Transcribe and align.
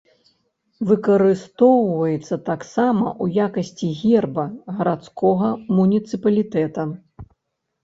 Выкарыстоўваецца 0.91 2.35
таксама 2.47 3.05
ў 3.23 3.45
якасці 3.47 3.89
герба 4.01 4.47
гарадскога 4.81 5.53
муніцыпалітэта. 5.75 6.91